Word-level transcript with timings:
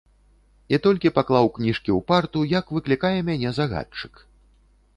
І 0.75 0.79
толькі 0.85 1.11
паклаў 1.17 1.45
кніжкі 1.59 1.89
ў 1.97 2.07
парту, 2.11 2.39
як 2.59 2.65
выклікае 2.79 3.15
мяне 3.31 3.49
загадчык. 3.59 4.13